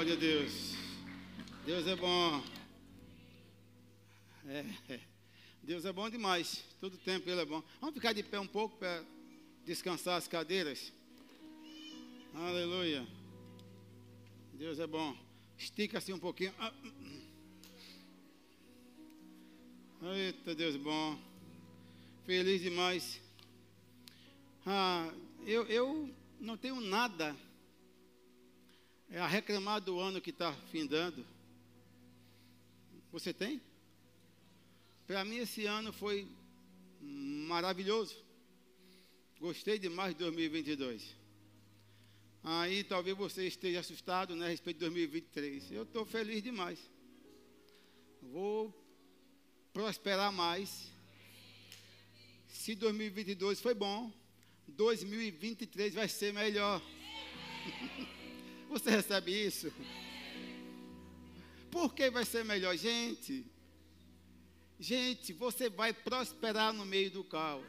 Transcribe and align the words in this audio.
Glória 0.00 0.14
a 0.14 0.18
Deus. 0.18 0.52
Deus 1.66 1.86
é 1.86 1.94
bom. 1.94 2.42
É, 4.46 4.64
é. 4.94 5.00
Deus 5.62 5.84
é 5.84 5.92
bom 5.92 6.08
demais. 6.08 6.64
Todo 6.80 6.96
tempo 6.96 7.28
Ele 7.28 7.42
é 7.42 7.44
bom. 7.44 7.62
Vamos 7.82 7.96
ficar 7.96 8.14
de 8.14 8.22
pé 8.22 8.40
um 8.40 8.46
pouco 8.46 8.78
para 8.78 9.04
descansar 9.66 10.16
as 10.16 10.26
cadeiras. 10.26 10.90
Aleluia. 12.32 13.06
Deus 14.54 14.78
é 14.78 14.86
bom. 14.86 15.14
Estica 15.58 15.98
assim 15.98 16.14
um 16.14 16.18
pouquinho. 16.18 16.54
Ah, 16.58 16.72
hum, 16.82 16.92
hum. 20.00 20.14
Eita, 20.14 20.54
Deus 20.54 20.76
bom. 20.76 21.18
Feliz 22.24 22.62
demais. 22.62 23.20
Ah, 24.64 25.12
eu, 25.44 25.66
eu 25.66 26.08
não 26.40 26.56
tenho 26.56 26.80
nada 26.80 27.36
a 29.18 29.26
reclamar 29.26 29.80
do 29.80 29.98
ano 29.98 30.20
que 30.20 30.30
está 30.30 30.52
findando. 30.70 31.26
Você 33.10 33.32
tem? 33.32 33.60
Para 35.06 35.24
mim, 35.24 35.38
esse 35.38 35.66
ano 35.66 35.92
foi 35.92 36.28
maravilhoso. 37.00 38.16
Gostei 39.40 39.78
demais 39.78 40.14
de 40.14 40.20
2022. 40.20 41.16
Aí 42.42 42.84
talvez 42.84 43.16
você 43.16 43.46
esteja 43.46 43.80
assustado 43.80 44.36
né, 44.36 44.46
a 44.46 44.48
respeito 44.48 44.76
de 44.76 44.84
2023. 44.84 45.72
Eu 45.72 45.82
estou 45.82 46.06
feliz 46.06 46.42
demais. 46.42 46.78
Vou 48.22 48.72
prosperar 49.72 50.32
mais. 50.32 50.90
Se 52.48 52.74
2022 52.74 53.60
foi 53.60 53.74
bom, 53.74 54.12
2023 54.68 55.94
vai 55.94 56.08
ser 56.08 56.32
melhor. 56.32 56.80
Você 58.70 58.88
recebe 58.88 59.32
isso? 59.32 59.70
Por 61.72 61.92
que 61.92 62.08
vai 62.08 62.24
ser 62.24 62.44
melhor, 62.44 62.76
gente? 62.76 63.44
Gente, 64.78 65.32
você 65.32 65.68
vai 65.68 65.92
prosperar 65.92 66.72
no 66.72 66.86
meio 66.86 67.10
do 67.10 67.24
caos. 67.24 67.66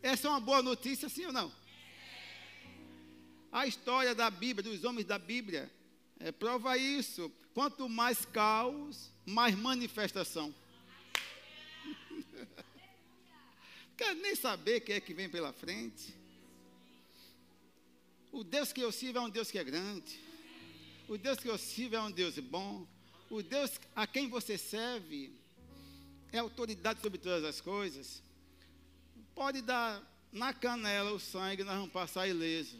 Essa 0.00 0.28
é 0.28 0.30
uma 0.30 0.38
boa 0.38 0.62
notícia, 0.62 1.08
sim 1.08 1.26
ou 1.26 1.32
não? 1.32 1.52
A 3.50 3.66
história 3.66 4.14
da 4.14 4.30
Bíblia, 4.30 4.70
dos 4.70 4.84
homens 4.84 5.06
da 5.06 5.18
Bíblia, 5.18 5.68
é, 6.20 6.30
prova 6.30 6.78
isso. 6.78 7.28
Quanto 7.52 7.88
mais 7.88 8.24
caos, 8.24 9.10
mais 9.26 9.56
manifestação. 9.56 10.54
Quero 13.96 14.20
nem 14.20 14.34
saber 14.34 14.80
quem 14.80 14.96
é 14.96 15.00
que 15.00 15.14
vem 15.14 15.28
pela 15.28 15.52
frente. 15.52 16.14
O 18.32 18.42
Deus 18.42 18.72
que 18.72 18.80
eu 18.80 18.90
sirvo 18.90 19.18
é 19.18 19.20
um 19.20 19.30
Deus 19.30 19.50
que 19.50 19.58
é 19.58 19.64
grande. 19.64 20.18
O 21.08 21.16
Deus 21.16 21.38
que 21.38 21.48
eu 21.48 21.56
sirvo 21.56 21.96
é 21.96 22.00
um 22.00 22.10
Deus 22.10 22.38
bom. 22.38 22.86
O 23.30 23.42
Deus 23.42 23.80
a 23.94 24.06
quem 24.06 24.28
você 24.28 24.58
serve 24.58 25.32
é 26.32 26.38
autoridade 26.38 27.00
sobre 27.00 27.18
todas 27.18 27.44
as 27.44 27.60
coisas. 27.60 28.22
Pode 29.34 29.62
dar 29.62 30.02
na 30.32 30.52
canela 30.52 31.12
o 31.12 31.20
sangue, 31.20 31.62
nós 31.62 31.76
vamos 31.76 31.92
passar 31.92 32.26
ileso. 32.26 32.76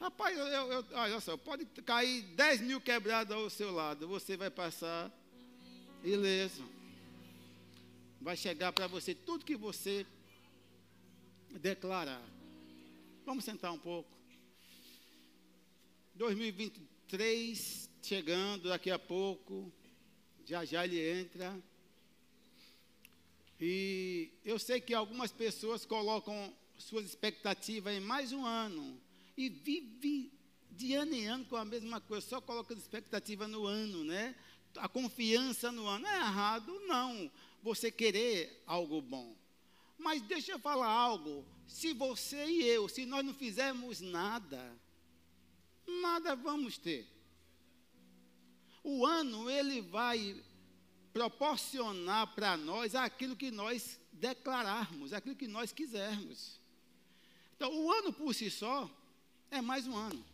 Rapaz, 0.00 0.36
eu, 0.36 0.46
eu, 0.46 0.84
olha 0.92 1.20
só, 1.20 1.36
pode 1.36 1.64
cair 1.84 2.22
10 2.22 2.60
mil 2.60 2.80
quebrados 2.80 3.34
ao 3.34 3.48
seu 3.48 3.72
lado, 3.72 4.06
você 4.06 4.36
vai 4.36 4.50
passar 4.50 5.10
ileso. 6.04 6.75
Vai 8.26 8.36
chegar 8.36 8.72
para 8.72 8.88
você 8.88 9.14
tudo 9.14 9.44
que 9.44 9.54
você 9.54 10.04
declarar. 11.60 12.20
Vamos 13.24 13.44
sentar 13.44 13.72
um 13.72 13.78
pouco. 13.78 14.10
2023 16.16 17.88
chegando 18.02 18.68
daqui 18.68 18.90
a 18.90 18.98
pouco, 18.98 19.72
já 20.44 20.64
já 20.64 20.84
ele 20.84 21.00
entra. 21.08 21.56
E 23.60 24.32
eu 24.44 24.58
sei 24.58 24.80
que 24.80 24.92
algumas 24.92 25.30
pessoas 25.30 25.86
colocam 25.86 26.52
suas 26.76 27.06
expectativas 27.06 27.94
em 27.94 28.00
mais 28.00 28.32
um 28.32 28.44
ano 28.44 29.00
e 29.36 29.48
vive 29.48 30.32
de 30.72 30.94
ano 30.94 31.14
em 31.14 31.28
ano 31.28 31.44
com 31.44 31.54
a 31.54 31.64
mesma 31.64 32.00
coisa, 32.00 32.26
só 32.26 32.40
colocando 32.40 32.78
expectativa 32.78 33.46
no 33.46 33.66
ano, 33.66 34.02
né? 34.02 34.34
A 34.78 34.88
confiança 34.88 35.70
no 35.70 35.86
ano. 35.86 36.04
É 36.08 36.16
errado, 36.16 36.76
não, 36.88 37.30
você 37.66 37.90
querer 37.90 38.62
algo 38.64 39.02
bom. 39.02 39.36
Mas 39.98 40.22
deixa 40.22 40.52
eu 40.52 40.58
falar 40.58 40.86
algo. 40.86 41.44
Se 41.66 41.92
você 41.92 42.46
e 42.46 42.62
eu, 42.62 42.88
se 42.88 43.04
nós 43.04 43.24
não 43.24 43.34
fizermos 43.34 44.00
nada, 44.00 44.72
nada 46.00 46.36
vamos 46.36 46.78
ter. 46.78 47.04
O 48.84 49.04
ano, 49.04 49.50
ele 49.50 49.80
vai 49.80 50.40
proporcionar 51.12 52.28
para 52.36 52.56
nós 52.56 52.94
aquilo 52.94 53.34
que 53.34 53.50
nós 53.50 53.98
declararmos, 54.12 55.12
aquilo 55.12 55.34
que 55.34 55.48
nós 55.48 55.72
quisermos. 55.72 56.60
Então, 57.56 57.74
o 57.74 57.90
ano 57.90 58.12
por 58.12 58.32
si 58.32 58.48
só 58.48 58.88
é 59.50 59.60
mais 59.60 59.88
um 59.88 59.96
ano. 59.96 60.24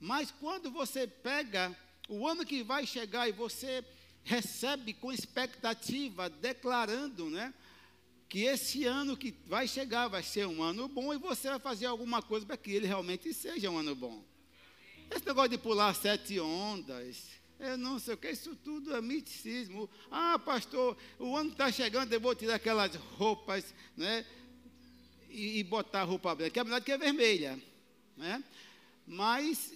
Mas 0.00 0.32
quando 0.32 0.68
você 0.68 1.06
pega 1.06 1.76
o 2.08 2.26
ano 2.26 2.44
que 2.44 2.64
vai 2.64 2.84
chegar 2.84 3.28
e 3.28 3.32
você 3.32 3.84
recebe 4.26 4.92
com 4.92 5.12
expectativa, 5.12 6.28
declarando, 6.28 7.30
né? 7.30 7.54
Que 8.28 8.42
esse 8.42 8.84
ano 8.84 9.16
que 9.16 9.32
vai 9.46 9.68
chegar 9.68 10.08
vai 10.08 10.22
ser 10.22 10.48
um 10.48 10.60
ano 10.64 10.88
bom 10.88 11.14
e 11.14 11.16
você 11.16 11.48
vai 11.48 11.60
fazer 11.60 11.86
alguma 11.86 12.20
coisa 12.20 12.44
para 12.44 12.56
que 12.56 12.72
ele 12.72 12.88
realmente 12.88 13.32
seja 13.32 13.70
um 13.70 13.78
ano 13.78 13.94
bom. 13.94 14.24
Esse 15.08 15.24
negócio 15.24 15.50
de 15.50 15.58
pular 15.58 15.94
sete 15.94 16.40
ondas, 16.40 17.28
eu 17.60 17.78
não 17.78 18.00
sei 18.00 18.14
o 18.14 18.16
que, 18.16 18.28
isso 18.28 18.56
tudo 18.56 18.96
é 18.96 19.00
miticismo. 19.00 19.88
Ah, 20.10 20.36
pastor, 20.40 20.96
o 21.20 21.36
ano 21.36 21.52
está 21.52 21.70
chegando, 21.70 22.12
eu 22.12 22.20
vou 22.20 22.34
tirar 22.34 22.56
aquelas 22.56 22.96
roupas, 22.96 23.72
né? 23.96 24.26
E, 25.30 25.60
e 25.60 25.62
botar 25.62 26.02
roupa 26.02 26.34
branca, 26.34 26.50
que 26.50 26.58
é 26.58 26.64
melhor 26.64 26.80
que 26.80 26.90
é 26.90 26.98
vermelha, 26.98 27.62
né? 28.16 28.42
Mas 29.06 29.72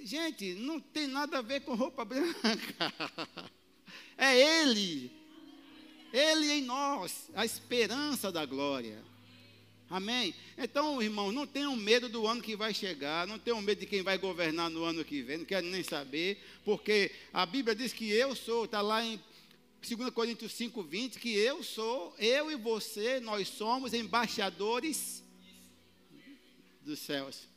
Gente, 0.00 0.54
não 0.54 0.80
tem 0.80 1.06
nada 1.06 1.38
a 1.38 1.42
ver 1.42 1.60
com 1.60 1.74
roupa 1.74 2.04
branca. 2.04 2.48
É 4.20 4.36
Ele. 4.36 5.12
Ele 6.12 6.50
em 6.50 6.62
nós, 6.62 7.30
a 7.34 7.44
esperança 7.44 8.32
da 8.32 8.44
glória. 8.44 9.00
Amém? 9.88 10.34
Então, 10.56 11.00
irmão, 11.00 11.32
não 11.32 11.46
tenham 11.46 11.74
medo 11.74 12.08
do 12.08 12.26
ano 12.26 12.42
que 12.42 12.54
vai 12.56 12.74
chegar, 12.74 13.26
não 13.26 13.38
tenham 13.38 13.62
medo 13.62 13.80
de 13.80 13.86
quem 13.86 14.02
vai 14.02 14.18
governar 14.18 14.68
no 14.68 14.84
ano 14.84 15.04
que 15.04 15.22
vem, 15.22 15.38
não 15.38 15.44
quero 15.46 15.66
nem 15.66 15.82
saber, 15.82 16.42
porque 16.64 17.10
a 17.32 17.46
Bíblia 17.46 17.74
diz 17.74 17.92
que 17.92 18.10
eu 18.10 18.34
sou, 18.34 18.66
está 18.66 18.82
lá 18.82 19.02
em 19.02 19.18
2 19.80 20.10
Coríntios 20.10 20.52
5, 20.52 20.82
20, 20.82 21.18
que 21.18 21.34
eu 21.34 21.62
sou, 21.62 22.14
eu 22.18 22.50
e 22.50 22.56
você, 22.56 23.20
nós 23.20 23.48
somos 23.48 23.94
embaixadores 23.94 25.24
dos 26.82 26.98
céus. 26.98 27.48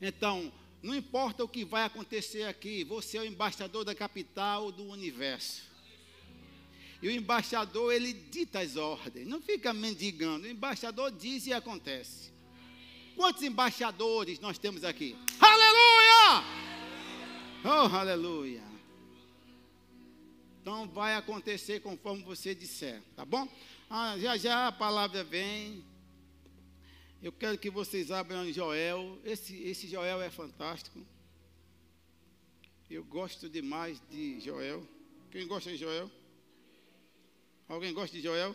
Então, 0.00 0.50
não 0.82 0.94
importa 0.94 1.42
o 1.42 1.48
que 1.48 1.64
vai 1.64 1.84
acontecer 1.84 2.44
aqui, 2.44 2.84
você 2.84 3.18
é 3.18 3.20
o 3.20 3.26
embaixador 3.26 3.84
da 3.84 3.94
capital 3.94 4.70
do 4.70 4.84
universo. 4.84 5.62
E 7.00 7.08
o 7.08 7.10
embaixador, 7.10 7.92
ele 7.92 8.12
dita 8.12 8.60
as 8.60 8.76
ordens, 8.76 9.26
não 9.26 9.40
fica 9.40 9.72
mendigando. 9.72 10.46
O 10.46 10.50
embaixador 10.50 11.10
diz 11.12 11.46
e 11.46 11.52
acontece. 11.52 12.32
Quantos 13.16 13.42
embaixadores 13.42 14.38
nós 14.40 14.58
temos 14.58 14.84
aqui? 14.84 15.16
Aleluia! 15.40 16.44
Oh, 17.64 17.96
aleluia! 17.96 18.62
Então 20.60 20.86
vai 20.88 21.14
acontecer 21.14 21.80
conforme 21.80 22.22
você 22.22 22.54
disser, 22.54 23.02
tá 23.16 23.24
bom? 23.24 23.48
Ah, 23.88 24.16
já 24.18 24.36
já 24.36 24.68
a 24.68 24.72
palavra 24.72 25.24
vem. 25.24 25.84
Eu 27.20 27.32
quero 27.32 27.58
que 27.58 27.68
vocês 27.68 28.12
abram 28.12 28.50
Joel. 28.52 29.18
Esse, 29.24 29.60
esse 29.64 29.88
Joel 29.88 30.22
é 30.22 30.30
fantástico. 30.30 31.04
Eu 32.88 33.04
gosto 33.04 33.48
demais 33.48 34.00
de 34.08 34.38
Joel. 34.38 34.86
Quem 35.32 35.44
gosta 35.46 35.68
de 35.68 35.76
Joel? 35.76 36.08
Alguém 37.68 37.92
gosta 37.92 38.16
de 38.16 38.22
Joel? 38.22 38.54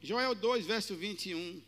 Joel 0.00 0.34
2, 0.34 0.64
verso 0.64 0.96
21. 0.96 1.62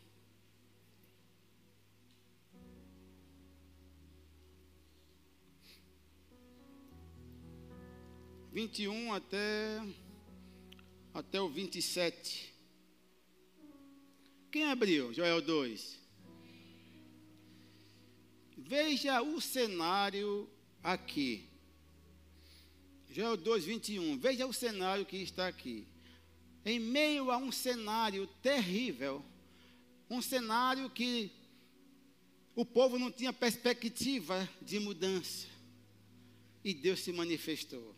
Vinte 8.51 8.83
e 8.83 8.87
um 8.87 9.13
até, 9.13 9.79
até 11.13 11.39
o 11.39 11.49
vinte 11.49 11.75
e 11.75 11.81
sete. 11.83 12.54
Quem 14.55 14.63
abriu? 14.63 15.13
Joel 15.13 15.41
2. 15.41 15.99
Veja 18.57 19.21
o 19.21 19.41
cenário 19.41 20.49
aqui. 20.81 21.49
Joel 23.11 23.35
2, 23.35 23.65
21. 23.65 24.17
Veja 24.17 24.47
o 24.47 24.53
cenário 24.53 25.05
que 25.05 25.17
está 25.17 25.45
aqui. 25.45 25.85
em 26.63 26.79
meio 26.79 27.31
a 27.31 27.37
um 27.37 27.51
cenário 27.51 28.27
terrível, 28.41 29.21
um 30.09 30.21
cenário 30.21 30.89
que 30.89 31.29
o 32.55 32.63
povo 32.63 32.97
não 32.97 33.11
tinha 33.11 33.33
perspectiva 33.33 34.47
de 34.61 34.79
mudança. 34.79 35.47
E 36.63 36.73
Deus 36.73 37.01
se 37.01 37.11
manifestou. 37.11 37.93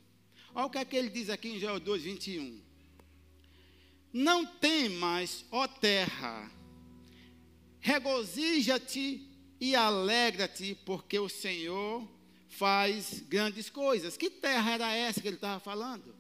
Olha 0.55 0.65
o 0.65 0.69
que 0.71 0.79
é 0.79 0.85
que 0.85 0.95
ele 0.95 1.11
diz 1.11 1.29
aqui 1.29 1.49
em 1.49 1.59
Joel 1.59 1.79
2, 1.79 2.01
21. 2.01 2.66
Não 4.11 4.45
temas, 4.45 5.45
ó 5.51 5.67
terra, 5.67 6.51
regozija-te 7.79 9.29
e 9.59 9.75
alegra-te, 9.75 10.75
porque 10.85 11.19
o 11.19 11.29
Senhor 11.29 12.07
faz 12.49 13.21
grandes 13.21 13.69
coisas. 13.69 14.17
Que 14.17 14.29
terra 14.29 14.71
era 14.71 14.95
essa 14.95 15.21
que 15.21 15.27
ele 15.27 15.35
estava 15.35 15.59
falando? 15.59 16.15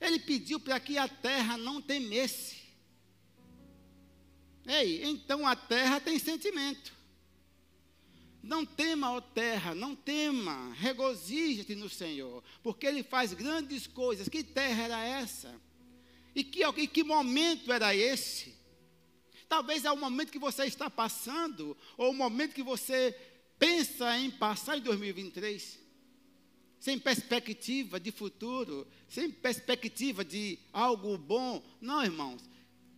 Ele 0.00 0.18
pediu 0.18 0.60
para 0.60 0.78
que 0.78 0.96
a 0.96 1.08
terra 1.08 1.56
não 1.56 1.82
temesse. 1.82 2.56
Ei, 4.66 5.02
então 5.04 5.46
a 5.46 5.56
terra 5.56 6.00
tem 6.00 6.18
sentimento. 6.18 6.96
Não 8.42 8.64
tema, 8.64 9.12
ó 9.12 9.20
terra, 9.20 9.74
não 9.74 9.96
tema, 9.96 10.72
regozija-te 10.74 11.74
no 11.74 11.88
Senhor, 11.88 12.42
porque 12.62 12.86
Ele 12.86 13.02
faz 13.02 13.34
grandes 13.34 13.86
coisas. 13.86 14.28
Que 14.28 14.44
terra 14.44 14.84
era 14.84 15.04
essa? 15.04 15.54
E 16.38 16.44
que, 16.44 16.64
e 16.64 16.86
que 16.86 17.02
momento 17.02 17.72
era 17.72 17.96
esse? 17.96 18.54
Talvez 19.48 19.84
é 19.84 19.90
o 19.90 19.96
momento 19.96 20.30
que 20.30 20.38
você 20.38 20.66
está 20.66 20.88
passando, 20.88 21.76
ou 21.96 22.12
o 22.12 22.14
momento 22.14 22.54
que 22.54 22.62
você 22.62 23.12
pensa 23.58 24.16
em 24.16 24.30
passar 24.30 24.78
em 24.78 24.80
2023. 24.82 25.80
Sem 26.78 26.96
perspectiva 26.96 27.98
de 27.98 28.12
futuro, 28.12 28.86
sem 29.08 29.28
perspectiva 29.28 30.24
de 30.24 30.60
algo 30.72 31.18
bom. 31.18 31.60
Não, 31.80 32.04
irmãos. 32.04 32.40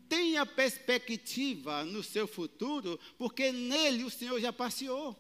Tenha 0.07 0.45
perspectiva 0.45 1.83
no 1.83 2.03
seu 2.03 2.29
futuro, 2.29 3.01
porque 3.17 3.53
nele 3.53 4.05
o 4.05 4.11
Senhor 4.11 4.39
já 4.39 4.53
passeou. 4.53 5.19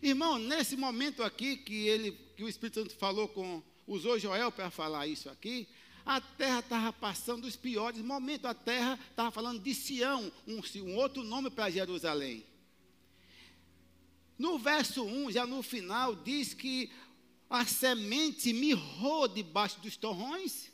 Irmão, 0.00 0.38
nesse 0.38 0.76
momento 0.76 1.20
aqui 1.20 1.56
que 1.56 1.88
ele, 1.88 2.12
que 2.36 2.44
o 2.44 2.48
Espírito 2.48 2.78
Santo 2.78 2.94
falou 2.94 3.26
com, 3.26 3.60
usou 3.86 4.18
Joel 4.18 4.50
para 4.50 4.70
falar 4.70 5.06
isso 5.06 5.28
aqui, 5.28 5.68
a 6.04 6.20
terra 6.20 6.58
estava 6.58 6.92
passando 6.92 7.46
os 7.46 7.56
piores 7.56 8.00
momentos. 8.02 8.44
A 8.44 8.54
terra 8.54 8.98
estava 9.10 9.30
falando 9.30 9.62
de 9.62 9.74
Sião, 9.74 10.30
um, 10.46 10.60
um 10.82 10.96
outro 10.96 11.22
nome 11.22 11.50
para 11.50 11.70
Jerusalém. 11.70 12.44
No 14.38 14.58
verso 14.58 15.04
1, 15.04 15.32
já 15.32 15.46
no 15.46 15.62
final, 15.62 16.14
diz 16.14 16.52
que 16.52 16.90
a 17.48 17.64
semente 17.64 18.52
mirrou 18.52 19.28
debaixo 19.28 19.80
dos 19.80 19.96
torrões. 19.96 20.70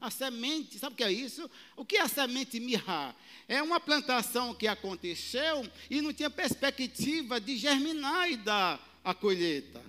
A 0.00 0.10
semente, 0.10 0.78
sabe 0.78 0.94
o 0.94 0.96
que 0.96 1.04
é 1.04 1.12
isso? 1.12 1.48
O 1.76 1.84
que 1.84 1.96
é 1.96 2.02
a 2.02 2.08
semente 2.08 2.58
mirrar? 2.58 3.14
É 3.46 3.62
uma 3.62 3.78
plantação 3.78 4.54
que 4.54 4.66
aconteceu 4.66 5.66
e 5.88 6.00
não 6.00 6.12
tinha 6.12 6.30
perspectiva 6.30 7.40
de 7.40 7.56
germinar 7.56 8.30
e 8.30 8.36
dar 8.36 9.00
a 9.04 9.14
colheita. 9.14 9.82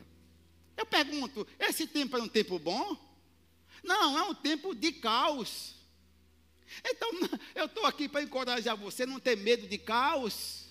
Eu 0.81 0.85
pergunto, 0.87 1.47
esse 1.59 1.85
tempo 1.85 2.17
é 2.17 2.21
um 2.23 2.27
tempo 2.27 2.57
bom? 2.57 2.97
Não, 3.83 4.17
é 4.17 4.23
um 4.23 4.33
tempo 4.33 4.73
de 4.73 4.91
caos. 4.91 5.75
Então, 6.83 7.07
eu 7.53 7.65
estou 7.65 7.85
aqui 7.85 8.09
para 8.09 8.23
encorajar 8.23 8.75
você, 8.75 9.05
não 9.05 9.19
ter 9.19 9.37
medo 9.37 9.67
de 9.67 9.77
caos. 9.77 10.65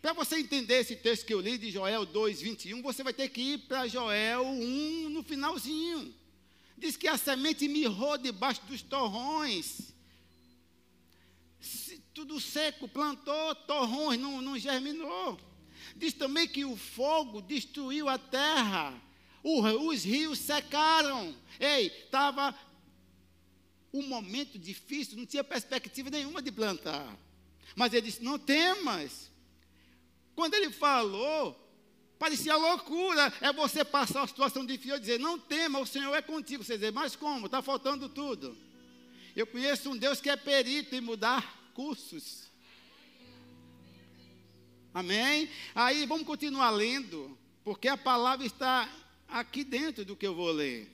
Para 0.00 0.12
você 0.12 0.38
entender 0.38 0.78
esse 0.78 0.94
texto 0.94 1.26
que 1.26 1.34
eu 1.34 1.40
li 1.40 1.58
de 1.58 1.72
Joel 1.72 2.06
2, 2.06 2.40
21, 2.40 2.80
você 2.82 3.02
vai 3.02 3.12
ter 3.12 3.28
que 3.28 3.40
ir 3.40 3.58
para 3.66 3.88
Joel 3.88 4.44
1 4.46 5.08
no 5.08 5.24
finalzinho. 5.24 6.14
Diz 6.78 6.96
que 6.96 7.08
a 7.08 7.18
semente 7.18 7.66
mirrou 7.66 8.16
debaixo 8.16 8.64
dos 8.66 8.80
torrões. 8.80 9.92
Tudo 12.14 12.40
seco, 12.40 12.86
plantou 12.86 13.56
torrões, 13.56 14.20
não, 14.20 14.40
não 14.40 14.56
germinou. 14.56 15.36
Diz 15.96 16.12
também 16.12 16.46
que 16.46 16.64
o 16.64 16.76
fogo 16.76 17.42
destruiu 17.42 18.08
a 18.08 18.18
terra 18.18 19.02
os 19.46 20.04
rios 20.04 20.38
secaram. 20.40 21.34
Ei, 21.60 21.86
estava 21.86 22.54
um 23.92 24.02
momento 24.02 24.58
difícil, 24.58 25.16
não 25.16 25.24
tinha 25.24 25.44
perspectiva 25.44 26.10
nenhuma 26.10 26.42
de 26.42 26.50
plantar. 26.50 27.16
Mas 27.74 27.92
ele 27.92 28.06
disse: 28.06 28.24
Não 28.24 28.38
temas. 28.38 29.30
Quando 30.34 30.54
ele 30.54 30.70
falou, 30.70 31.58
parecia 32.18 32.56
loucura. 32.56 33.32
É 33.40 33.52
você 33.52 33.84
passar 33.84 34.20
uma 34.20 34.26
situação 34.26 34.66
difícil 34.66 34.96
e 34.96 35.00
dizer: 35.00 35.20
Não 35.20 35.38
tema, 35.38 35.78
o 35.78 35.86
Senhor 35.86 36.14
é 36.14 36.22
contigo. 36.22 36.64
Você 36.64 36.74
dizer, 36.74 36.92
mas 36.92 37.14
como? 37.14 37.46
Está 37.46 37.62
faltando 37.62 38.08
tudo. 38.08 38.56
Eu 39.34 39.46
conheço 39.46 39.90
um 39.90 39.96
Deus 39.96 40.20
que 40.20 40.30
é 40.30 40.36
perito 40.36 40.94
em 40.94 41.00
mudar 41.00 41.70
cursos. 41.72 42.46
Amém? 44.92 45.48
Aí 45.74 46.06
vamos 46.06 46.26
continuar 46.26 46.70
lendo, 46.70 47.38
porque 47.62 47.86
a 47.86 47.98
palavra 47.98 48.46
está 48.46 48.88
aqui 49.28 49.64
dentro 49.64 50.04
do 50.04 50.16
que 50.16 50.26
eu 50.26 50.34
vou 50.34 50.50
ler. 50.50 50.92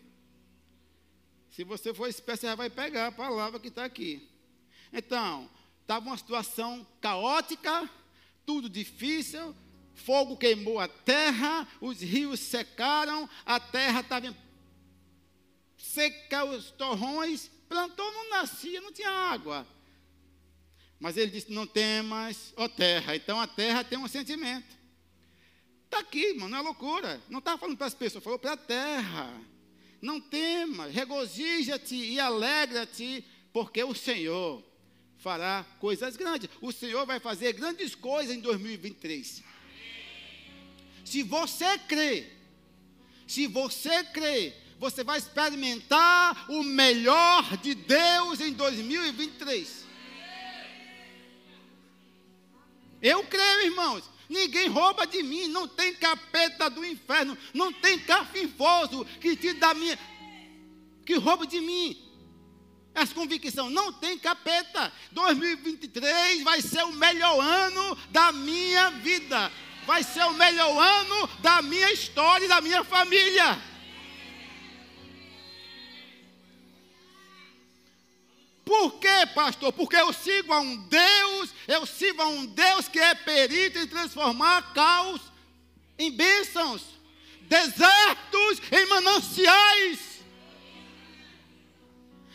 Se 1.51 1.65
você 1.65 1.93
for 1.93 2.09
já 2.41 2.55
vai 2.55 2.71
pegar 2.71 3.09
a 3.09 3.13
palavra 3.13 3.61
que 3.61 3.69
está 3.69 3.85
aqui. 3.85 4.29
Então, 4.93 5.51
estava 5.81 6.07
uma 6.07 6.17
situação 6.17 6.87
caótica, 7.01 7.89
tudo 8.47 8.69
difícil, 8.69 9.55
fogo 9.95 10.37
queimou 10.37 10.81
a 10.81 10.89
terra, 10.89 11.69
os 11.81 12.01
rios 12.01 12.41
secaram, 12.41 13.29
a 13.45 13.61
terra 13.61 14.01
estava 14.01 14.35
seca, 15.77 16.45
os 16.45 16.71
torrões, 16.71 17.51
plantou, 17.69 18.11
não 18.13 18.31
nascia, 18.31 18.81
não 18.81 18.93
tinha 18.93 19.11
água. 19.11 19.67
Mas 20.99 21.17
ele 21.17 21.33
disse: 21.33 21.51
Não 21.51 21.67
temas, 21.67 22.53
ó 22.57 22.69
terra. 22.69 23.17
Então 23.17 23.41
a 23.41 23.47
terra 23.47 23.83
tem 23.83 23.99
um 23.99 24.07
sentimento. 24.07 24.82
Está 25.93 26.01
aqui, 26.01 26.29
irmão, 26.31 26.49
não 26.49 26.57
é 26.57 26.63
loucura. 26.63 27.21
Não 27.29 27.39
estava 27.39 27.59
falando 27.59 27.77
para 27.77 27.87
as 27.87 27.93
pessoas, 27.93 28.25
falou 28.25 28.39
para 28.39 28.53
a 28.53 28.57
terra. 28.57 29.31
Não 30.01 30.19
tema, 30.19 30.87
regozija-te 30.87 31.95
e 31.95 32.19
alegra-te, 32.19 33.23
porque 33.53 33.85
o 33.85 33.95
Senhor 33.95 34.65
fará 35.19 35.67
coisas 35.79 36.17
grandes. 36.17 36.49
O 36.63 36.73
Senhor 36.73 37.05
vai 37.05 37.21
fazer 37.21 37.53
grandes 37.53 37.95
coisas 37.95 38.35
em 38.35 38.41
2023. 38.41 39.43
Se 41.05 41.23
você 41.23 41.77
crê, 41.81 42.27
se 43.27 43.47
você 43.47 44.03
crê, 44.03 44.55
você 44.79 45.05
vai 45.05 45.19
experimentar 45.19 46.51
o 46.51 46.63
melhor 46.63 47.59
de 47.59 47.75
Deus 47.75 48.41
em 48.41 48.55
2023. 48.55 49.85
Eu 53.03 53.23
creio, 53.25 53.67
irmãos. 53.67 54.11
Ninguém 54.33 54.67
rouba 54.67 55.07
de 55.07 55.23
mim, 55.23 55.47
não 55.49 55.69
tem 55.69 55.93
capeta 55.93 56.71
do 56.71 56.83
inferno, 56.83 57.37
não 57.53 57.71
tem 57.71 57.99
cafinfoso 57.99 59.05
que 59.21 59.37
te 59.37 59.53
dá 59.53 59.75
minha, 59.75 59.99
que 61.05 61.17
rouba 61.17 61.47
de 61.47 61.61
mim. 61.61 61.95
Essa 62.95 63.13
convicção 63.13 63.69
não 63.69 63.93
tem 63.93 64.19
capeta. 64.19 64.91
2023 65.11 66.43
vai 66.45 66.63
ser 66.63 66.83
o 66.83 66.93
melhor 66.93 67.39
ano 67.41 67.95
da 68.11 68.33
minha 68.33 68.89
vida. 68.91 69.53
Vai 69.85 70.03
ser 70.03 70.25
o 70.25 70.33
melhor 70.33 70.79
ano 70.79 71.29
da 71.41 71.61
minha 71.61 71.93
história 71.93 72.47
e 72.47 72.49
da 72.49 72.63
minha 72.63 72.83
família. 72.85 73.61
Por 78.73 78.95
quê, 78.95 79.27
pastor? 79.35 79.71
Porque 79.71 79.97
eu 79.97 80.11
sigo 80.15 80.51
a 80.51 80.59
um 80.59 80.77
Deus, 80.89 81.51
eu 81.69 81.85
sigo 81.85 82.23
a 82.23 82.27
um 82.27 82.47
Deus 82.47 82.89
que 82.89 82.99
é 82.99 83.15
perito 83.15 83.79
em 83.79 83.87
transformar 83.87 84.73
caos 84.73 85.21
em 85.99 86.11
bênçãos, 86.11 86.81
desertos 87.43 88.63
em 88.73 88.87
mananciais, 88.87 89.99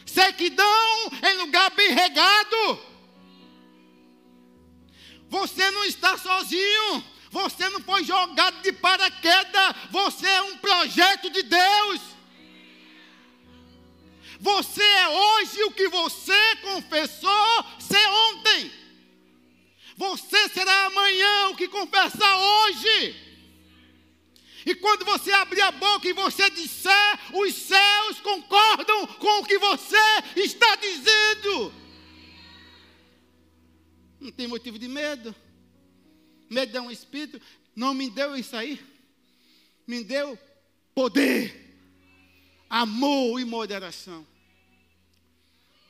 sequidão 0.05 1.11
em 1.27 1.37
lugar 1.37 1.71
bem 1.71 1.91
regado. 1.95 2.81
Você 5.29 5.71
não 5.71 5.85
está 5.85 6.19
sozinho, 6.19 7.03
você 7.31 7.67
não 7.69 7.81
foi 7.81 8.03
jogado 8.03 8.61
de 8.61 8.71
paraquedas, 8.73 9.75
você 9.89 10.27
é 10.27 10.41
um 10.43 10.57
projeto 10.57 11.31
de 11.31 11.41
Deus. 11.41 12.16
Você 14.39 14.83
é 14.83 15.09
hoje 15.09 15.63
o 15.63 15.71
que 15.71 15.87
você 15.87 16.55
confessou 16.61 17.65
ser 17.79 18.07
ontem. 18.07 18.71
Você 19.95 20.49
será 20.49 20.85
amanhã 20.85 21.49
o 21.49 21.55
que 21.55 21.67
confessar 21.67 22.37
hoje. 22.37 23.15
E 24.65 24.75
quando 24.75 25.05
você 25.05 25.31
abrir 25.31 25.61
a 25.61 25.71
boca 25.71 26.07
e 26.07 26.13
você 26.13 26.49
disser, 26.49 27.19
os 27.33 27.53
céus 27.53 28.19
concordam 28.19 29.07
com 29.07 29.39
o 29.39 29.45
que 29.45 29.57
você 29.57 29.95
está 30.35 30.75
dizendo. 30.75 31.73
Não 34.19 34.31
tem 34.31 34.47
motivo 34.47 34.77
de 34.77 34.87
medo. 34.87 35.33
Medo 36.49 36.77
é 36.77 36.81
um 36.81 36.91
espírito. 36.91 37.41
Não 37.75 37.93
me 37.93 38.09
deu 38.09 38.35
isso 38.35 38.55
aí. 38.55 38.79
Me 39.87 40.03
deu 40.03 40.37
poder 40.93 41.66
amor 42.69 43.39
e 43.39 43.45
moderação. 43.45 44.25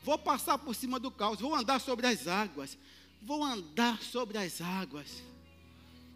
vou 0.04 0.18
passar 0.18 0.58
por 0.58 0.74
cima 0.74 1.00
do 1.00 1.12
caos, 1.12 1.40
vou 1.40 1.54
andar 1.54 1.80
sobre 1.80 2.08
as 2.08 2.28
águas. 2.28 2.78
Vou 3.22 3.44
andar 3.44 4.02
sobre 4.02 4.38
as 4.38 4.62
águas. 4.62 5.22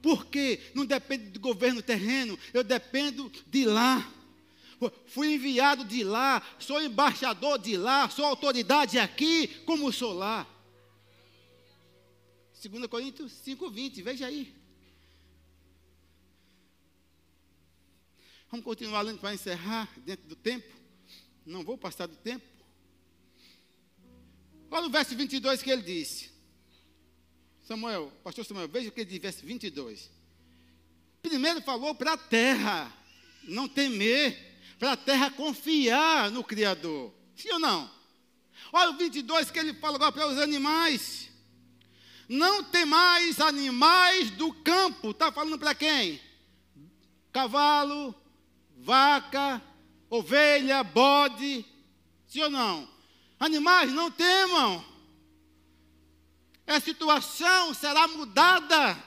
Porque 0.01 0.59
não 0.73 0.85
depende 0.85 1.25
do 1.25 1.39
governo 1.39 1.81
terreno, 1.81 2.37
eu 2.53 2.63
dependo 2.63 3.31
de 3.47 3.65
lá. 3.65 4.09
Fui 5.07 5.33
enviado 5.33 5.85
de 5.85 6.03
lá, 6.03 6.41
sou 6.57 6.81
embaixador 6.81 7.59
de 7.59 7.77
lá, 7.77 8.09
sou 8.09 8.25
autoridade 8.25 8.97
aqui, 8.97 9.47
como 9.65 9.91
sou 9.91 10.13
lá. 10.13 10.47
2 12.63 12.87
Coríntios 12.87 13.31
5,20, 13.45 14.01
veja 14.03 14.27
aí. 14.27 14.60
Vamos 18.51 18.65
continuar 18.65 19.01
lendo 19.01 19.19
para 19.19 19.33
encerrar 19.33 19.89
dentro 20.05 20.27
do 20.27 20.35
tempo. 20.35 20.67
Não 21.45 21.63
vou 21.63 21.77
passar 21.77 22.05
do 22.05 22.17
tempo. 22.17 22.45
Olha 24.69 24.87
o 24.87 24.89
verso 24.89 25.15
22 25.15 25.63
que 25.63 25.71
ele 25.71 25.81
disse. 25.81 26.29
Samuel, 27.63 28.11
pastor 28.23 28.43
Samuel, 28.43 28.67
veja 28.67 28.89
o 28.89 28.91
que 28.91 28.99
ele 28.99 29.09
diz, 29.09 29.21
verso 29.21 29.45
22. 29.45 30.11
Primeiro 31.21 31.61
falou 31.61 31.95
para 31.95 32.13
a 32.13 32.17
terra 32.17 32.93
não 33.43 33.69
temer, 33.69 34.37
para 34.77 34.93
a 34.93 34.97
terra 34.97 35.31
confiar 35.31 36.29
no 36.29 36.43
Criador. 36.43 37.13
Sim 37.35 37.51
ou 37.53 37.59
não? 37.59 37.89
Olha 38.73 38.91
o 38.91 38.97
22 38.97 39.49
que 39.49 39.59
ele 39.59 39.73
fala 39.75 39.95
agora 39.95 40.11
para 40.11 40.27
os 40.27 40.37
animais. 40.37 41.29
Não 42.27 42.63
temais 42.63 43.39
animais 43.39 44.29
do 44.31 44.53
campo. 44.53 45.11
Está 45.11 45.31
falando 45.31 45.57
para 45.57 45.73
quem? 45.73 46.19
Cavalo, 47.31 48.13
vaca, 48.81 49.61
ovelha, 50.09 50.83
bode. 50.83 51.65
Sim 52.27 52.43
ou 52.43 52.49
não? 52.49 52.89
Animais, 53.39 53.91
não 53.91 54.11
temam. 54.11 54.83
A 56.67 56.79
situação 56.79 57.73
será 57.73 58.07
mudada, 58.07 58.97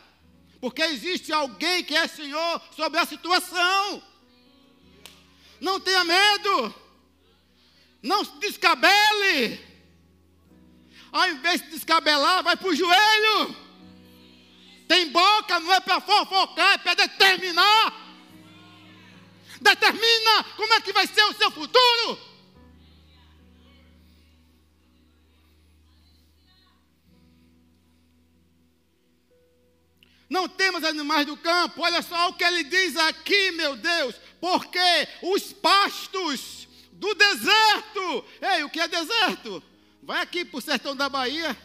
porque 0.61 0.83
existe 0.83 1.33
alguém 1.33 1.83
que 1.83 1.97
é 1.97 2.07
Senhor 2.07 2.61
sobre 2.76 2.99
a 2.99 3.07
situação. 3.07 4.02
Não 5.61 5.81
tenha 5.81 6.04
medo. 6.04 6.75
Não 8.02 8.25
se 8.25 8.37
descabele. 8.38 9.64
Ao 11.11 11.28
invés 11.31 11.62
de 11.62 11.71
descabelar, 11.71 12.43
vai 12.43 12.57
para 12.57 12.69
o 12.69 12.75
joelho. 12.75 13.57
Tem 14.87 15.11
boca, 15.11 15.59
não 15.61 15.73
é 15.73 15.81
para 15.81 16.00
fofocar, 16.00 16.75
é 16.75 16.78
para 16.78 16.95
determinar. 16.95 18.03
Determina 19.64 20.44
como 20.56 20.75
é 20.75 20.80
que 20.83 20.92
vai 20.92 21.06
ser 21.06 21.25
o 21.25 21.33
seu 21.33 21.50
futuro. 21.50 22.18
Não 30.28 30.47
temos 30.47 30.85
animais 30.85 31.26
do 31.26 31.35
campo. 31.38 31.80
Olha 31.80 32.02
só 32.02 32.28
o 32.28 32.35
que 32.35 32.44
ele 32.44 32.64
diz 32.64 32.94
aqui, 32.97 33.52
meu 33.52 33.75
Deus. 33.75 34.16
Porque 34.38 35.09
os 35.23 35.54
pastos 35.54 36.68
do 36.92 37.14
deserto. 37.14 38.25
Ei, 38.42 38.64
o 38.64 38.68
que 38.68 38.80
é 38.80 38.87
deserto? 38.87 39.62
Vai 40.02 40.21
aqui 40.21 40.44
para 40.44 40.59
o 40.59 40.61
sertão 40.61 40.94
da 40.94 41.09
Bahia. 41.09 41.56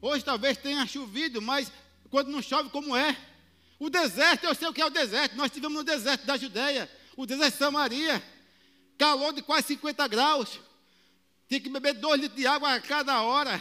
Hoje 0.00 0.24
talvez 0.24 0.58
tenha 0.58 0.84
chovido, 0.84 1.40
mas 1.40 1.70
quando 2.10 2.32
não 2.32 2.42
chove, 2.42 2.70
como 2.70 2.96
é? 2.96 3.16
O 3.82 3.90
deserto, 3.90 4.44
eu 4.44 4.54
sei 4.54 4.68
o 4.68 4.72
que 4.72 4.80
é 4.80 4.86
o 4.86 4.90
deserto. 4.90 5.34
Nós 5.34 5.46
estivemos 5.46 5.76
no 5.76 5.82
deserto 5.82 6.24
da 6.24 6.36
Judéia, 6.36 6.88
o 7.16 7.26
deserto 7.26 7.54
de 7.54 7.58
Samaria. 7.58 8.22
Calor 8.96 9.32
de 9.32 9.42
quase 9.42 9.66
50 9.66 10.06
graus. 10.06 10.60
Tinha 11.48 11.60
que 11.60 11.68
beber 11.68 11.94
dois 11.94 12.20
litros 12.20 12.38
de 12.38 12.46
água 12.46 12.74
a 12.74 12.80
cada 12.80 13.22
hora. 13.22 13.60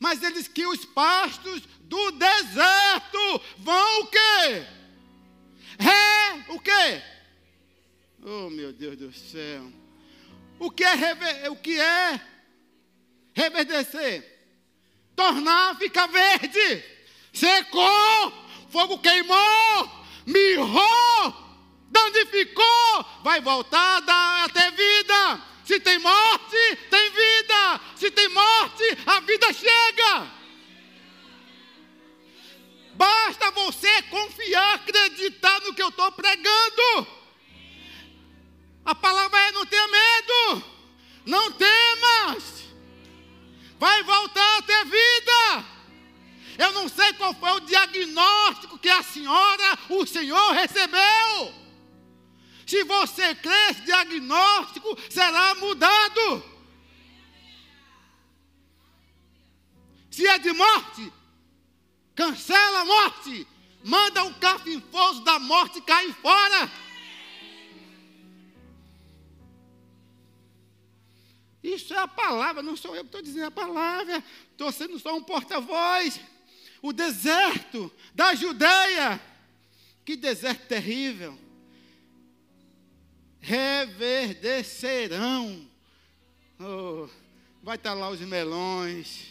Mas 0.00 0.20
ele 0.20 0.32
diz 0.32 0.48
que 0.48 0.66
os 0.66 0.84
pastos 0.84 1.62
do 1.82 2.10
deserto 2.10 3.40
vão 3.58 4.00
o 4.00 4.06
quê? 4.08 4.66
Ré, 5.78 6.44
o 6.48 6.58
quê? 6.58 7.02
Oh, 8.20 8.50
meu 8.50 8.72
Deus 8.72 8.96
do 8.96 9.12
céu. 9.12 9.72
O 10.58 10.72
que 10.72 10.82
é, 10.82 10.92
rever, 10.92 11.52
o 11.52 11.54
que 11.54 11.78
é 11.78 12.20
reverdecer? 13.32 14.37
Tornar 15.18 15.74
ficar 15.74 16.06
verde. 16.06 16.84
Secou, 17.32 18.32
fogo 18.70 18.98
queimou, 19.00 19.90
mirrou, 20.24 21.34
danificou, 21.90 23.04
vai 23.24 23.40
voltar 23.40 24.00
a 24.06 24.48
ter 24.48 24.70
vida. 24.70 25.42
Se 25.64 25.80
tem 25.80 25.98
morte, 25.98 26.76
tem 26.88 27.10
vida. 27.10 27.80
Se 27.96 28.10
tem 28.12 28.28
morte, 28.28 28.84
a 29.06 29.18
vida 29.20 29.52
chega. 29.52 30.38
Basta 32.94 33.50
você 33.50 34.02
confiar, 34.02 34.74
acreditar 34.76 35.60
no 35.62 35.74
que 35.74 35.82
eu 35.82 35.88
estou 35.88 36.12
pregando. 36.12 37.08
A 38.84 38.94
palavra 38.94 39.38
é: 39.40 39.52
não 39.52 39.66
tenha 39.66 39.88
medo, 39.88 40.64
não 41.26 41.50
temas 41.52 42.27
diagnóstico 47.98 48.78
que 48.78 48.88
a 48.88 49.02
senhora, 49.02 49.78
o 49.90 50.06
senhor 50.06 50.52
recebeu. 50.52 51.54
Se 52.66 52.84
você 52.84 53.34
crê, 53.34 53.70
esse 53.70 53.82
diagnóstico 53.82 54.96
será 55.10 55.54
mudado. 55.54 56.44
Se 60.10 60.26
é 60.26 60.38
de 60.38 60.52
morte, 60.52 61.12
cancela 62.14 62.80
a 62.80 62.84
morte, 62.84 63.46
manda 63.84 64.24
o 64.24 64.34
cafinfoso 64.34 65.22
da 65.22 65.38
morte 65.38 65.80
cair 65.80 66.12
fora. 66.14 66.70
Isso 71.62 71.92
é 71.92 71.98
a 71.98 72.08
palavra, 72.08 72.62
não 72.62 72.76
sou 72.76 72.94
eu 72.94 73.02
que 73.02 73.08
estou 73.08 73.22
dizendo 73.22 73.46
a 73.46 73.50
palavra, 73.50 74.22
estou 74.50 74.70
sendo 74.72 74.98
só 74.98 75.16
um 75.16 75.22
porta-voz. 75.22 76.20
O 76.80 76.92
deserto 76.92 77.92
da 78.14 78.32
Judéia, 78.34 79.20
que 80.04 80.16
deserto 80.16 80.66
terrível, 80.66 81.38
reverdecerão. 83.40 85.66
Oh, 86.60 87.08
vai 87.62 87.76
estar 87.76 87.94
lá 87.94 88.10
os 88.10 88.20
melões, 88.20 89.28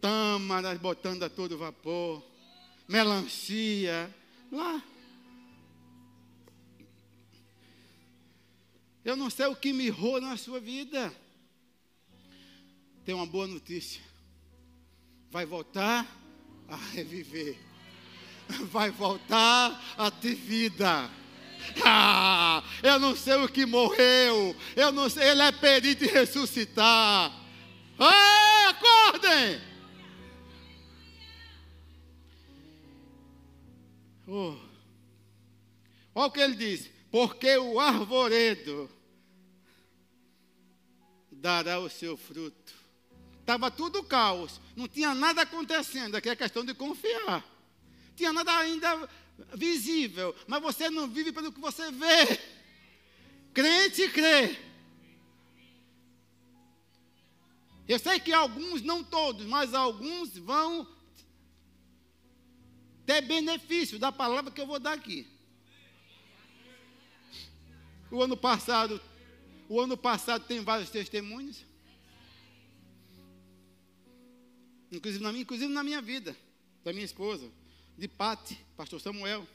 tâmaras 0.00 0.78
botando 0.78 1.22
a 1.22 1.28
todo 1.28 1.58
vapor, 1.58 2.24
melancia, 2.88 4.12
lá 4.50 4.82
Eu 9.04 9.16
não 9.16 9.30
sei 9.30 9.46
o 9.46 9.56
que 9.56 9.72
me 9.72 9.86
errou 9.86 10.20
na 10.20 10.36
sua 10.36 10.60
vida. 10.60 11.14
Tem 13.04 13.14
uma 13.14 13.26
boa 13.26 13.46
notícia. 13.46 14.02
Vai 15.30 15.46
voltar 15.46 16.06
a 16.68 16.76
reviver. 16.76 17.56
Vai 18.70 18.90
voltar 18.90 19.94
a 19.96 20.10
ter 20.10 20.34
vida. 20.34 21.10
Ah, 21.84 22.64
eu 22.82 22.98
não 22.98 23.14
sei 23.14 23.34
o 23.36 23.48
que 23.48 23.64
morreu. 23.64 24.56
Eu 24.74 24.90
não 24.90 25.08
sei, 25.08 25.28
ele 25.28 25.42
é 25.42 25.52
perito 25.52 26.04
em 26.04 26.08
ressuscitar. 26.08 27.32
Ei, 27.98 28.66
acordem! 28.66 29.60
Oh. 34.26 34.56
Olha 36.14 36.26
o 36.26 36.30
que 36.30 36.40
ele 36.40 36.54
diz 36.54 36.90
porque 37.10 37.56
o 37.56 37.80
arvoredo 37.80 38.88
dará 41.30 41.80
o 41.80 41.90
seu 41.90 42.16
fruto. 42.16 42.79
Estava 43.50 43.68
tudo 43.68 44.04
caos, 44.04 44.60
não 44.76 44.86
tinha 44.86 45.12
nada 45.12 45.42
acontecendo, 45.42 46.14
aqui 46.14 46.28
é 46.28 46.36
questão 46.36 46.64
de 46.64 46.72
confiar. 46.72 47.44
Tinha 48.14 48.32
nada 48.32 48.56
ainda 48.56 49.10
visível, 49.54 50.32
mas 50.46 50.62
você 50.62 50.88
não 50.88 51.08
vive 51.08 51.32
pelo 51.32 51.50
que 51.50 51.60
você 51.60 51.90
vê. 51.90 52.40
Crente 53.52 54.08
crê. 54.10 54.56
Eu 57.88 57.98
sei 57.98 58.20
que 58.20 58.32
alguns, 58.32 58.82
não 58.82 59.02
todos, 59.02 59.44
mas 59.46 59.74
alguns 59.74 60.38
vão 60.38 60.86
ter 63.04 63.20
benefício 63.20 63.98
da 63.98 64.12
palavra 64.12 64.52
que 64.52 64.60
eu 64.60 64.66
vou 64.68 64.78
dar 64.78 64.92
aqui. 64.92 65.26
O 68.12 68.22
ano 68.22 68.36
passado, 68.36 69.02
o 69.68 69.80
ano 69.80 69.96
passado 69.96 70.46
tem 70.46 70.60
vários 70.60 70.88
testemunhos. 70.88 71.68
Inclusive 74.90 75.22
na 75.22 75.30
minha, 75.30 75.42
inclusive 75.42 75.72
na 75.72 75.82
minha 75.82 76.02
vida, 76.02 76.36
da 76.84 76.92
minha 76.92 77.04
esposa, 77.04 77.50
de 77.96 78.08
Pati, 78.08 78.58
pastor 78.76 79.00
Samuel. 79.00 79.46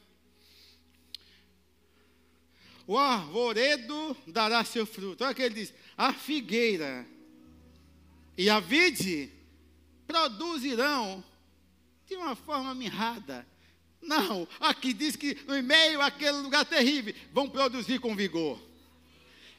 o 2.87 2.97
arvoredo 2.97 4.15
dará 4.27 4.63
seu 4.63 4.85
fruto. 4.85 5.23
Olha 5.23 5.31
o 5.31 5.35
que 5.35 5.41
ele 5.41 5.55
diz: 5.55 5.73
a 5.97 6.13
figueira 6.13 7.05
e 8.37 8.49
a 8.49 8.59
vide 8.59 9.31
produzirão 10.05 11.23
de 12.07 12.15
uma 12.15 12.35
forma 12.35 12.73
mirrada. 12.75 13.45
Não, 14.01 14.47
aqui 14.59 14.93
diz 14.93 15.15
que 15.15 15.35
no 15.47 15.61
meio 15.63 15.99
aquele 15.99 16.37
lugar 16.37 16.63
terrível 16.65 17.13
vão 17.33 17.49
produzir 17.49 17.99
com 17.99 18.15
vigor. 18.15 18.59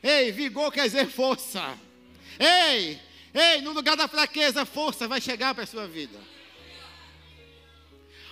Ei, 0.03 0.31
vigor 0.31 0.73
quer 0.73 0.85
dizer 0.85 1.09
força. 1.09 1.77
Ei, 2.39 3.01
ei, 3.35 3.61
no 3.61 3.73
lugar 3.73 3.97
da 3.97 4.09
fraqueza, 4.09 4.65
força 4.65 5.07
vai 5.07 5.21
chegar 5.21 5.55
para 5.55 5.65
a 5.65 5.67
sua 5.67 5.87
vida. 5.87 6.19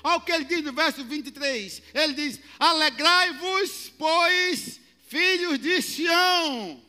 Olha 0.03 0.17
o 0.17 0.21
que 0.21 0.33
ele 0.33 0.45
diz 0.45 0.63
no 0.63 0.73
verso 0.73 1.03
23. 1.05 1.83
Ele 1.95 2.13
diz: 2.13 2.41
Alegrai-vos, 2.59 3.93
pois, 3.99 4.81
filhos 5.07 5.59
de 5.59 5.81
Sião, 5.81 6.83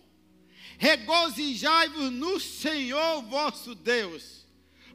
regozijai-vos 0.78 2.12
no 2.12 2.40
Senhor 2.40 3.22
vosso 3.24 3.74
Deus, 3.74 4.46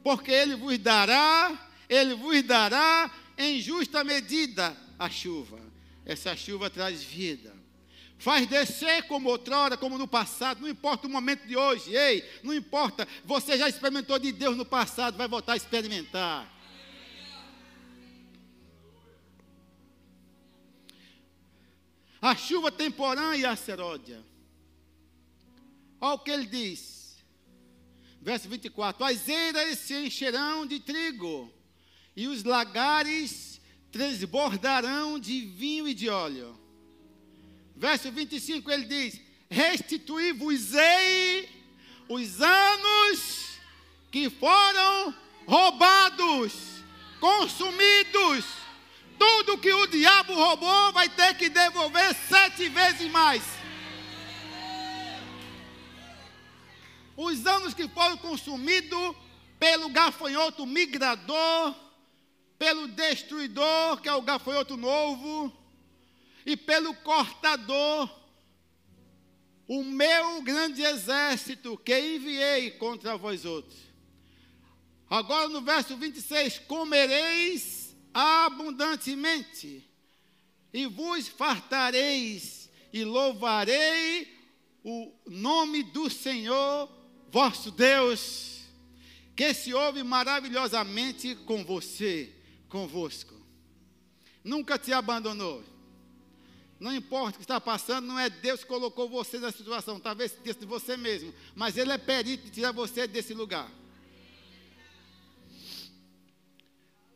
porque 0.03 0.31
Ele 0.31 0.57
vos 0.57 0.77
dará, 0.79 1.71
Ele 1.89 2.15
vos 2.15 2.43
dará 2.43 3.11
em 3.39 3.61
justa 3.61 4.05
medida 4.05 4.77
a 4.99 5.09
chuva. 5.09 5.59
Essa 6.05 6.37
chuva 6.37 6.69
traz 6.69 7.03
vida. 7.03 7.60
Faz 8.21 8.47
descer 8.47 9.09
como 9.09 9.29
outrora, 9.29 9.77
como 9.77 9.99
no 9.99 10.07
passado, 10.07 10.61
não 10.61 10.69
importa 10.69 11.09
o 11.09 11.11
momento 11.11 11.47
de 11.47 11.57
hoje, 11.57 11.97
ei, 11.97 12.25
não 12.43 12.55
importa, 12.55 13.09
você 13.25 13.59
já 13.59 13.69
experimentou 13.69 14.19
de 14.19 14.31
Deus 14.31 14.57
no 14.57 14.65
passado, 14.65 15.17
vai 15.17 15.27
voltar 15.27 15.55
a 15.55 15.57
experimentar. 15.57 16.61
a 22.21 22.37
chuva 22.37 22.71
temporã 22.71 23.35
e 23.35 23.45
a 23.45 23.57
seródia. 23.57 24.23
Olha 26.01 26.15
o 26.15 26.19
que 26.19 26.31
ele 26.31 26.47
diz. 26.47 27.17
Verso 28.21 28.49
24: 28.49 29.03
As 29.05 29.29
eiras 29.29 29.79
se 29.79 29.95
encherão 29.95 30.67
de 30.67 30.81
trigo, 30.81 31.51
e 32.15 32.27
os 32.27 32.45
lagares 32.45 33.61
transbordarão 33.91 35.19
de 35.19 35.41
vinho 35.41 35.89
e 35.89 35.95
de 35.95 36.09
óleo. 36.09 36.60
Verso 37.81 38.13
25 38.13 38.71
ele 38.71 38.85
diz: 38.85 39.21
Restituí-vos-ei 39.51 41.49
os 42.09 42.41
anos 42.41 43.59
que 44.13 44.31
foram 44.31 45.13
roubados, 45.47 46.53
consumidos 47.19 48.45
tudo 49.21 49.59
que 49.59 49.71
o 49.71 49.87
diabo 49.87 50.33
roubou 50.33 50.93
vai 50.93 51.07
ter 51.07 51.35
que 51.35 51.51
devolver 51.51 52.15
sete 52.15 52.71
vezes 52.71 53.11
mais. 53.11 53.43
Os 57.15 57.47
anos 57.47 57.75
que 57.75 57.87
foram 57.89 58.17
consumidos 58.17 59.15
pelo 59.59 59.91
gafanhoto 59.91 60.65
migrador, 60.65 61.75
pelo 62.59 62.89
destruidor, 62.89 64.01
que 64.01 64.09
é 64.09 64.15
o 64.15 64.23
gafanhoto 64.23 64.79
novo, 64.79 65.53
e 66.45 66.57
pelo 66.57 66.95
cortador, 66.95 68.09
o 69.67 69.85
meu 69.85 70.43
grande 70.43 70.83
exército 70.83 71.79
que 71.79 71.97
enviei 71.97 72.73
contra 72.73 73.17
vós 73.17 73.45
outros. 73.45 73.79
Agora 75.09 75.49
no 75.49 75.61
verso 75.61 75.97
26, 75.97 76.61
comereis 76.61 77.97
abundantemente, 78.13 79.89
e 80.73 80.87
vos 80.87 81.29
fartareis, 81.29 82.71
e 82.93 83.05
louvarei 83.05 84.37
o 84.85 85.13
nome 85.27 85.83
do 85.83 86.09
Senhor 86.09 86.89
vosso 87.31 87.71
Deus, 87.71 88.61
que 89.37 89.55
se 89.55 89.73
ouve 89.73 90.03
maravilhosamente 90.03 91.35
com 91.35 91.65
você, 91.65 92.33
convosco. 92.69 93.35
Nunca 94.43 94.79
te 94.79 94.93
abandonou. 94.93 95.63
Não 96.81 96.95
importa 96.95 97.37
o 97.37 97.39
que 97.39 97.45
está 97.45 97.61
passando, 97.61 98.07
não 98.07 98.19
é 98.19 98.31
Deus 98.31 98.61
que 98.63 98.67
colocou 98.67 99.07
você 99.07 99.39
nessa 99.39 99.59
situação, 99.59 100.01
talvez 100.01 100.35
de 100.43 100.65
você 100.65 100.97
mesmo, 100.97 101.33
mas 101.55 101.77
Ele 101.77 101.93
é 101.93 101.99
perito 101.99 102.45
de 102.45 102.51
tirar 102.51 102.73
você 102.73 103.07
desse 103.07 103.35
lugar. 103.35 103.71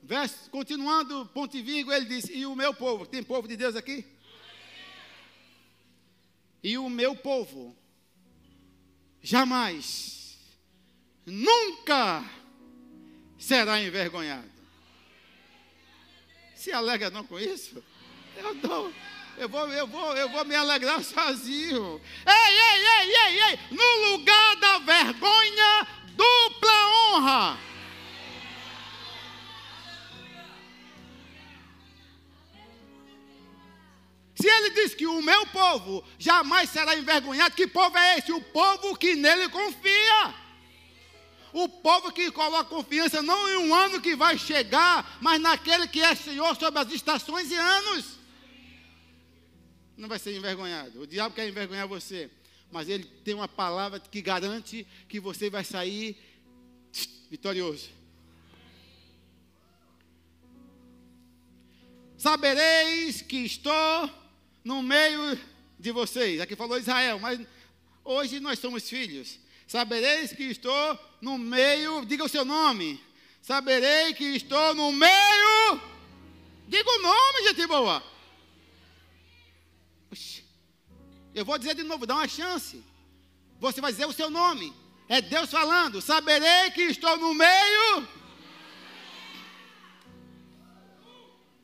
Verso, 0.03 0.51
continuando, 0.51 1.25
ponto 1.33 1.57
e 1.57 1.63
vírgula, 1.63 1.97
ele 1.97 2.05
diz: 2.05 2.29
E 2.29 2.45
o 2.45 2.55
meu 2.55 2.75
povo, 2.75 3.07
tem 3.07 3.23
povo 3.23 3.49
de 3.49 3.57
Deus 3.57 3.75
aqui? 3.75 4.05
E 6.63 6.77
o 6.77 6.91
meu 6.91 7.17
povo 7.17 7.75
jamais, 9.23 10.39
nunca 11.25 12.23
será 13.39 13.81
envergonhado. 13.81 14.53
Se 16.55 16.71
alegra 16.71 17.09
não 17.09 17.25
com 17.25 17.41
isso? 17.41 17.83
Eu 18.37 18.55
dou. 18.57 18.93
Eu 19.37 19.49
vou, 19.49 19.69
eu 19.69 19.87
vou, 19.87 20.17
eu 20.17 20.29
vou 20.29 20.45
me 20.45 20.55
alegrar 20.55 21.03
sozinho. 21.05 22.01
Ei, 22.27 22.59
ei, 22.59 22.87
ei, 22.87 23.17
ei, 23.17 23.43
ei! 23.43 23.59
No 23.71 24.11
lugar 24.11 24.57
da 24.57 24.79
vergonha, 24.79 25.87
dupla 26.15 26.89
honra. 26.89 27.59
Se 34.35 34.49
ele 34.49 34.71
diz 34.71 34.95
que 34.95 35.07
o 35.07 35.23
meu 35.23 35.47
povo 35.47 36.05
jamais 36.19 36.69
será 36.69 36.97
envergonhado, 36.97 37.55
que 37.55 37.67
povo 37.67 37.97
é 37.97 38.19
esse? 38.19 38.33
O 38.33 38.41
povo 38.41 38.97
que 38.97 39.15
nele 39.15 39.49
confia. 39.49 40.35
O 41.53 41.69
povo 41.69 42.13
que 42.13 42.31
coloca 42.33 42.65
confiança 42.65 43.23
não 43.23 43.49
em 43.49 43.57
um 43.69 43.75
ano 43.75 44.01
que 44.01 44.17
vai 44.17 44.37
chegar, 44.37 45.19
mas 45.21 45.41
naquele 45.41 45.87
que 45.87 46.03
é 46.03 46.15
Senhor 46.15 46.57
sobre 46.57 46.81
as 46.81 46.91
estações 46.91 47.51
e 47.51 47.55
anos. 47.55 48.24
Não 49.97 50.09
vai 50.09 50.19
ser 50.19 50.37
envergonhado. 50.37 51.01
O 51.01 51.07
diabo 51.07 51.35
quer 51.35 51.49
envergonhar 51.49 51.87
você, 51.87 52.31
mas 52.71 52.89
ele 52.89 53.05
tem 53.25 53.35
uma 53.35 53.49
palavra 53.49 54.01
que 54.01 54.21
garante 54.21 54.87
que 55.09 55.21
você 55.21 55.49
vai 55.49 55.65
sair 55.65 56.17
vitorioso. 57.31 57.91
Sabereis 62.17 63.21
que 63.23 63.39
estou 63.39 64.11
no 64.65 64.83
meio 64.83 65.39
de 65.79 65.93
vocês. 65.93 66.41
Aqui 66.41 66.57
falou 66.57 66.79
Israel, 66.79 67.19
mas 67.19 67.39
hoje 68.03 68.41
nós 68.41 68.59
somos 68.59 68.89
filhos. 68.89 69.39
Sabereis 69.67 70.33
que 70.33 70.45
estou 70.45 70.99
no 71.21 71.37
meio, 71.37 72.05
diga 72.05 72.25
o 72.25 72.29
seu 72.29 72.45
nome. 72.45 73.01
Saberei 73.43 74.15
que 74.15 74.25
estou 74.25 74.75
no 74.75 74.91
meio. 74.91 75.81
Diga 76.67 76.91
o 76.91 77.03
nome, 77.03 77.43
gente 77.49 77.67
boa. 77.67 78.03
Eu 81.35 81.45
vou 81.45 81.59
dizer 81.59 81.75
de 81.75 81.83
novo, 81.83 82.07
dá 82.07 82.15
uma 82.15 82.29
chance. 82.29 82.83
Você 83.61 83.81
vai 83.81 83.93
dizer 83.93 84.07
o 84.07 84.13
seu 84.13 84.31
nome. 84.31 84.73
É 85.09 85.21
Deus 85.21 85.51
falando. 85.51 86.01
Saberei 86.01 86.71
que 86.71 86.83
estou 86.83 87.17
no 87.17 87.35
meio 87.35 88.09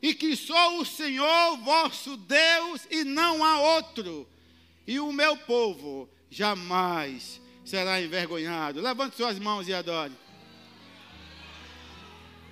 e 0.03 0.15
que 0.15 0.35
sou 0.37 0.81
o 0.81 0.85
Senhor 0.85 1.59
vosso 1.59 2.17
Deus 2.17 2.87
e 2.91 3.05
não 3.05 3.45
há 3.45 3.61
outro, 3.77 4.27
e 4.87 4.99
o 4.99 5.13
meu 5.13 5.37
povo 5.37 6.09
jamais 6.31 7.41
será 7.65 8.01
envergonhado. 8.01 8.81
Levante 8.81 9.17
suas 9.17 9.39
mãos 9.39 9.69
e 9.69 9.75
adore. 9.75 10.13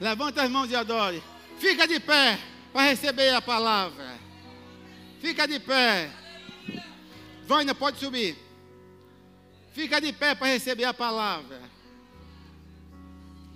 Levante 0.00 0.38
as 0.38 0.50
mãos 0.50 0.70
e 0.70 0.76
adore. 0.76 1.22
Fica 1.58 1.88
de 1.88 1.98
pé 1.98 2.38
para 2.72 2.82
receber 2.82 3.34
a 3.34 3.42
palavra. 3.42 4.27
Fica 5.20 5.46
de 5.46 5.58
pé. 5.58 6.10
Vânia, 7.46 7.74
pode 7.74 7.98
subir. 7.98 8.36
Fica 9.72 10.00
de 10.00 10.12
pé 10.12 10.34
para 10.34 10.48
receber 10.48 10.84
a 10.84 10.94
palavra. 10.94 11.60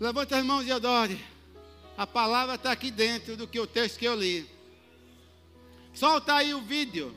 Levante 0.01 0.35
as 0.35 0.45
mãos 0.45 0.67
e 0.67 0.73
adore. 0.73 1.23
A 1.97 2.07
palavra 2.07 2.55
está 2.55 2.73
aqui 2.73 2.91
dentro 2.91 3.37
do 3.37 3.47
que 3.47 3.61
o 3.61 3.67
texto 3.67 3.99
que 3.99 4.05
eu 4.05 4.15
li. 4.15 4.49
Solta 5.95 6.35
aí 6.35 6.55
o 6.55 6.61
vídeo. 6.61 7.15